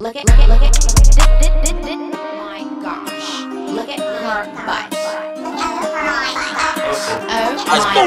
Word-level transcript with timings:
Look 0.00 0.14
at, 0.14 0.24
look 0.26 0.38
at, 0.38 0.48
look 0.48 0.62
at. 0.62 0.74
Dit, 0.78 1.26
dit, 1.42 1.50
dit, 1.64 1.82
dit. 1.82 1.98
My 1.98 2.62
gosh. 2.80 3.42
Look 3.74 3.88
at 3.88 3.98
her 3.98 4.46
butt. 4.64 4.94
Oh 5.34 5.50
my 6.06 6.30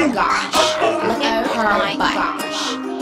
gosh. 0.08 0.56
Look 1.04 1.20
at 1.20 1.44
her 1.52 1.76
butt. 1.98 2.16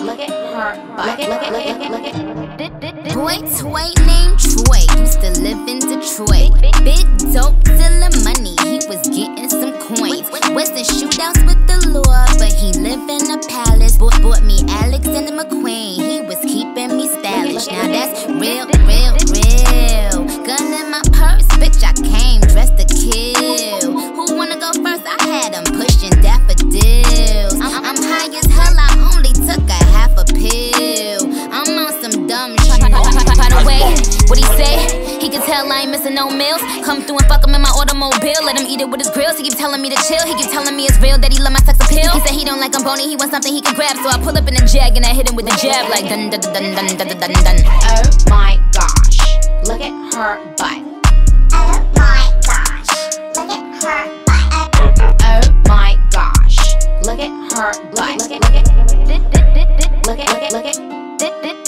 Look 0.02 0.18
at 0.18 0.30
her 0.50 0.74
butt. 0.96 1.06
Look 1.06 1.20
at, 1.20 1.28
look 1.30 1.42
at, 1.46 1.90
look 1.92 2.02
at, 2.02 2.18
look 2.34 2.82
at. 2.82 3.14
Boy 3.14 3.38
toy 3.62 3.86
named 4.10 4.38
Troy 4.42 4.82
used 4.98 5.20
to 5.20 5.30
live 5.38 5.62
in 5.68 5.78
Detroit. 5.78 6.50
Big 6.82 7.06
dope 7.32 7.62
dealer 7.62 8.10
money, 8.26 8.58
he 8.66 8.82
was 8.90 9.06
getting 9.06 9.48
some 9.48 9.70
coins. 9.86 10.26
Was 10.50 10.70
in 10.70 10.82
shootouts 10.82 11.46
with 11.46 11.62
the 11.68 11.78
law, 11.94 12.26
but 12.42 12.52
he 12.52 12.72
lived 12.72 13.08
in 13.08 13.30
a 13.30 13.38
palace. 13.46 13.96
Bought, 13.96 14.20
bought 14.20 14.42
me 14.42 14.64
Alexander 14.68 15.30
McQueen, 15.30 15.94
he 15.94 16.20
was 16.22 16.39
real, 18.40 18.66
real, 18.88 19.12
real. 19.28 20.24
Gun 20.44 20.72
in 20.72 20.90
my 20.90 21.02
purse, 21.12 21.29
Tell 35.50 35.66
I 35.66 35.82
ain't 35.82 35.90
missing 35.90 36.14
no 36.14 36.30
meals. 36.30 36.62
Come 36.86 37.02
through 37.02 37.18
and 37.18 37.26
fuck 37.26 37.42
him 37.42 37.56
in 37.56 37.60
my 37.60 37.74
automobile. 37.74 38.38
Let 38.46 38.54
him 38.54 38.70
eat 38.70 38.80
it 38.80 38.88
with 38.88 39.00
his 39.00 39.10
grills. 39.10 39.36
He 39.36 39.42
keep 39.42 39.58
telling 39.58 39.82
me 39.82 39.90
to 39.90 39.98
chill. 40.06 40.22
He 40.22 40.34
keep 40.38 40.48
telling 40.48 40.76
me 40.76 40.86
it's 40.86 40.96
real 41.02 41.18
that 41.18 41.32
he 41.32 41.42
love 41.42 41.52
my 41.52 41.58
sex 41.66 41.74
appeal. 41.82 42.06
He 42.14 42.20
said 42.20 42.38
he 42.38 42.44
don't 42.44 42.60
like 42.60 42.72
I'm 42.76 42.84
bony. 42.84 43.08
He 43.08 43.16
wants 43.16 43.34
something 43.34 43.52
he 43.52 43.60
can 43.60 43.74
grab. 43.74 43.96
So 43.96 44.10
I 44.14 44.22
pull 44.22 44.38
up 44.38 44.46
in 44.46 44.54
a 44.54 44.64
jag 44.64 44.94
and 44.94 45.04
I 45.04 45.10
hit 45.12 45.28
him 45.28 45.34
with 45.34 45.50
a 45.50 45.56
jab 45.58 45.90
like 45.90 46.06
dun 46.06 46.30
dun 46.30 46.38
dun 46.38 46.70
dun 46.70 46.86
dun 46.94 47.18
dun 47.18 47.32
dun. 47.34 47.56
Oh 47.66 48.06
my 48.30 48.62
gosh, 48.70 49.18
look 49.66 49.82
at 49.82 49.90
her 50.14 50.38
butt. 50.54 50.86
Oh 51.50 51.82
my 51.98 52.30
gosh, 52.46 52.94
look 53.34 53.50
at 53.50 53.66
her 53.82 54.06
butt. 54.30 54.46
Oh 55.18 55.42
my 55.66 55.98
gosh, 56.14 56.78
look 57.02 57.18
at 57.18 57.34
her 57.58 57.74
butt. 57.90 58.22
Look 58.22 58.30
at 58.30 58.38
look 58.38 58.54
at 58.54 58.70
look 60.06 60.20
at 60.22 60.30
look 60.54 60.62
at 60.62 60.78
look 60.78 61.44
at. 61.44 61.59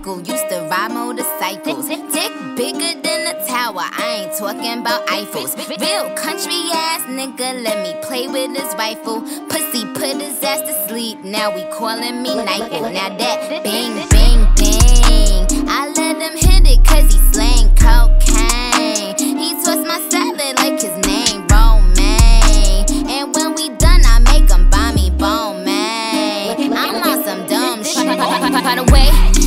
Michael 0.00 0.22
used 0.22 0.48
to 0.48 0.66
ride 0.70 0.92
motorcycles. 0.92 1.86
Dick 2.14 2.32
bigger 2.56 2.98
than 3.02 3.36
a 3.36 3.46
tower. 3.46 3.84
I 3.84 4.24
ain't 4.24 4.38
talking 4.38 4.78
about 4.80 5.06
Eiffels. 5.08 5.54
Real 5.68 6.16
country 6.16 6.70
ass 6.72 7.02
nigga, 7.02 7.62
let 7.62 7.82
me 7.82 7.94
play 8.02 8.26
with 8.26 8.56
his 8.56 8.74
rifle. 8.76 9.20
Pussy 9.50 9.84
put 9.92 10.16
his 10.16 10.42
ass 10.42 10.60
to 10.62 10.88
sleep. 10.88 11.18
Now 11.22 11.54
we 11.54 11.64
calling 11.64 12.22
me 12.22 12.34
Nigel. 12.34 12.80
Now 12.80 13.14
that 13.14 13.62
bang, 13.62 14.08
bang. 14.08 14.19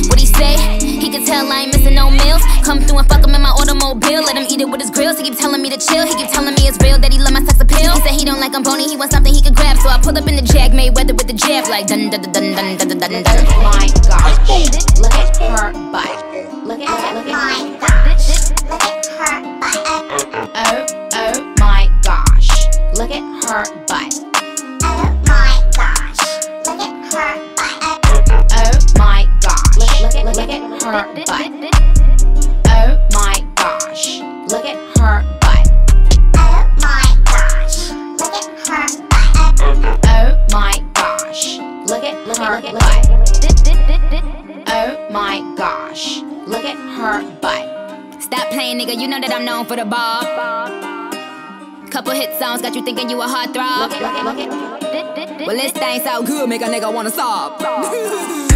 What 0.08 0.20
he 0.20 0.26
say? 0.26 0.56
He 0.80 1.10
can 1.10 1.24
tell 1.24 1.46
I 1.50 1.62
ain't 1.64 1.72
missing 1.72 1.94
no 1.94 2.10
meals. 2.10 2.42
Come 2.64 2.80
through 2.80 2.98
and 2.98 3.08
fuck 3.08 3.24
him 3.24 3.34
in 3.34 3.42
my 3.42 3.50
automobile. 3.50 4.22
Let 4.22 4.36
him 4.36 4.46
eat 4.48 4.60
it 4.60 4.68
with 4.68 4.80
his 4.80 4.90
grills. 4.90 5.18
He 5.18 5.24
keep 5.24 5.38
telling 5.38 5.62
me 5.62 5.70
to 5.70 5.78
chill. 5.78 6.06
He 6.06 6.14
keep 6.14 6.30
telling 6.30 6.54
me 6.54 6.68
it's 6.68 6.78
real 6.82 6.98
that 6.98 7.12
he 7.12 7.18
love 7.18 7.32
my 7.32 7.42
sex 7.44 7.60
appeal. 7.60 7.92
He 7.92 8.00
said 8.00 8.12
he 8.12 8.24
don't 8.24 8.40
like 8.40 8.54
I'm 8.54 8.62
bony. 8.62 8.88
He 8.88 8.96
wants 8.96 9.14
something 9.14 9.32
he 9.32 9.42
can 9.42 9.54
grab. 9.54 9.76
So 9.78 9.88
I 9.88 9.98
pull 10.00 10.16
up 10.16 10.26
in 10.28 10.36
the 10.36 10.42
Jag 10.42 10.72
Mayweather 10.72 11.16
with 11.16 11.26
the 11.26 11.34
jab, 11.34 11.68
like 11.68 11.86
dun 11.86 12.10
dun 12.10 12.22
dun 12.22 12.32
dun 12.32 12.78
dun 12.78 12.88
dun 12.88 12.98
dun. 12.98 13.22
dun. 13.22 13.44
My 13.62 13.88
gosh, 14.08 14.38
look 14.98 15.14
at 15.14 15.36
her 15.38 15.72
butt. 15.92 16.16
Look 16.64 16.80
at, 16.80 17.14
look 17.14 17.26
at 17.26 17.32
my 17.32 17.78
God. 17.80 17.93
Her 30.84 31.04
butt. 31.14 31.50
Oh 32.68 33.08
my 33.12 33.36
gosh. 33.56 34.20
Look 34.50 34.64
at 34.66 34.76
her 34.98 35.22
butt. 35.40 35.66
Oh 36.36 36.66
my 36.80 37.02
gosh, 37.24 37.90
look 38.20 38.34
at 38.34 38.46
her 38.68 38.86
butt. 39.08 39.98
Oh 40.06 40.46
my 40.52 40.74
gosh. 40.94 41.58
Look 41.88 42.04
at 42.04 42.14
her 42.36 42.60
butt. 42.72 43.04
Oh 44.68 45.08
my 45.10 45.54
gosh. 45.56 46.20
Look 46.46 46.64
at 46.64 46.76
her 46.76 47.22
butt. 47.40 48.22
Stop 48.22 48.48
playing, 48.50 48.78
nigga. 48.78 49.00
You 49.00 49.08
know 49.08 49.20
that 49.20 49.32
I'm 49.32 49.44
known 49.44 49.64
for 49.66 49.76
the 49.76 49.84
ball. 49.84 50.22
Couple 51.90 52.12
hit 52.12 52.36
songs 52.38 52.60
got 52.60 52.74
you 52.74 52.84
thinking 52.84 53.08
you 53.08 53.16
a 53.16 53.20
Look 53.20 53.30
heartthrob. 53.30 53.90
at, 53.92 54.24
look 54.24 54.38
at, 54.38 54.48
look 54.50 55.38
at. 55.38 55.46
Well, 55.46 55.56
this 55.56 55.72
thing 55.72 56.00
so 56.02 56.22
good, 56.24 56.48
make 56.48 56.62
a 56.62 56.66
nigga 56.66 56.92
wanna 56.92 57.10
stop. 57.10 57.60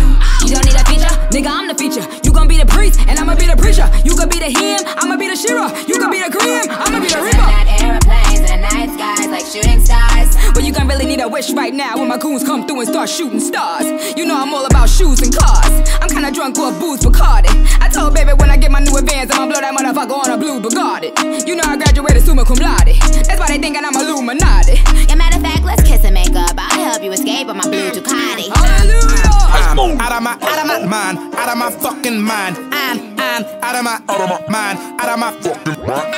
You 0.47 0.55
don't 0.55 0.65
need 0.65 0.77
a 0.77 0.85
feature, 0.87 1.18
nigga, 1.39 1.51
I'm 1.51 1.69
the 1.69 1.75
feature. 1.75 2.03
You 2.25 2.33
gon' 2.33 2.49
be 2.49 2.59
the 2.59 2.67
priest, 2.67 2.99
and 3.07 3.19
I'ma 3.19 3.35
be 3.37 3.47
the 3.47 3.57
preacher. 3.57 3.87
You 4.03 4.15
could 4.15 4.31
be 4.31 4.39
the 4.39 4.51
him, 4.51 4.83
I'ma 4.99 5.17
be 5.17 5.29
the 5.29 5.37
Shira. 5.37 5.71
You 5.87 5.95
could 5.99 6.11
be 6.11 6.19
the 6.19 6.31
Grim, 6.31 6.67
I'ma 6.67 6.99
be 6.99 7.09
the 7.09 7.23
Reaper. 7.23 7.49
Airplanes 7.79 8.43
the 8.43 8.59
night 8.59 8.91
skies 8.99 9.31
like 9.31 9.47
shooting 9.47 9.79
stars. 9.79 10.35
But 10.55 10.65
you 10.65 10.73
gon' 10.73 10.89
really 10.89 11.07
need 11.07 11.21
a 11.21 11.29
wish 11.29 11.51
right 11.53 11.73
now 11.73 11.97
when 11.99 12.09
my 12.09 12.19
goons 12.19 12.43
come 12.43 12.67
through 12.67 12.81
and 12.81 12.89
start 12.89 13.09
shooting 13.09 13.41
stars. 13.41 13.87
You 14.17 14.27
know 14.27 14.35
I'm 14.35 14.53
all 14.53 14.67
about 14.67 14.89
shoes 14.89 15.23
and 15.23 15.35
cars. 15.35 15.71
I'm 16.03 16.09
kinda 16.09 16.31
drunk 16.33 16.59
with 16.59 16.79
booze 16.81 17.01
Bacardi. 17.01 17.51
I 17.81 17.89
told 17.89 18.15
baby 18.15 18.33
when 18.35 18.51
I 18.51 18.57
get 18.57 18.71
my 18.71 18.81
new 18.81 18.97
advance, 18.97 19.31
I'ma 19.31 19.47
blow 19.47 19.61
that 19.61 19.75
motherfucker 19.75 20.19
on 20.19 20.31
a 20.31 20.39
blue 20.39 20.61
Bugatti. 20.61 21.47
You 21.47 21.55
know 21.55 21.65
I 21.67 21.77
graduated 21.77 22.25
summa 22.25 22.45
cum 22.45 22.59
laude. 22.59 22.99
That's 23.27 23.39
why 23.39 23.47
they 23.49 23.59
thinking 23.59 23.85
I'm 23.85 23.95
Illuminati. 23.95 24.83
Yeah, 25.07 25.15
matter 25.15 25.37
of 25.37 25.43
fact, 25.43 25.63
let's 25.65 25.83
kiss 25.87 26.05
and 26.05 26.15
make 26.15 26.35
up. 26.35 26.55
I'll 26.59 26.91
help 26.91 27.03
you 27.03 27.13
escape 27.13 27.49
on 27.49 27.59
my 27.59 27.69
blue 27.69 27.91
Ducati. 27.91 28.51
Hallelujah! 28.57 29.28
I'm 29.51 29.79
out 30.01 30.13
of 30.13 30.23
my, 30.23 30.33
out 30.33 30.59
of 30.59 30.67
my 30.67 30.87
mind, 30.87 31.35
out 31.35 31.49
of 31.49 31.59
my 31.59 31.71
fucking 31.71 32.21
mind. 32.21 32.57
I'm, 32.73 33.19
I'm 33.19 33.45
out 33.63 33.75
of 33.77 33.85
my, 33.85 34.01
out 34.09 34.21
of 34.21 34.29
my 34.29 34.49
mind, 34.49 35.01
out 35.01 35.09
of 35.09 35.19
my 35.19 35.31
fucking 35.41 35.87
mind. 35.87 36.15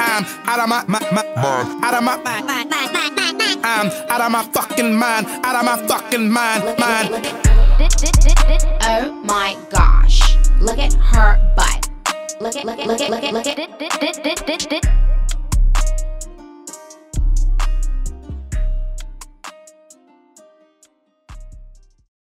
I'm 0.00 0.24
out 0.46 0.60
of 0.60 0.68
my, 0.68 0.84
my, 0.86 1.00
my 1.10 1.22
mind, 1.34 1.84
out 1.84 1.94
of 1.94 2.02
my, 2.04 2.14
I'm 3.64 3.86
out 4.10 4.20
of 4.20 4.30
my 4.32 4.42
fucking 4.52 4.94
mind, 4.94 5.26
out 5.44 5.56
of 5.56 5.64
my 5.64 5.86
fucking 5.86 6.30
mind, 6.30 6.78
mind. 6.78 7.08
Oh 8.82 9.12
my 9.24 9.56
gosh. 9.70 10.36
Look 10.60 10.78
at 10.78 10.94
her 10.94 11.54
butt. 11.56 11.88
Look 12.40 12.56
at, 12.56 12.64
look 12.64 12.78
at, 12.78 12.86
look 12.86 13.00
at, 13.00 13.10
look 13.10 13.24
at, 13.24 13.32
look 13.32 13.46
at. 13.46 13.57